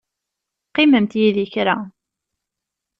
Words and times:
Qqimemt 0.67 1.13
yid-i 1.19 1.45
kra. 1.53 1.75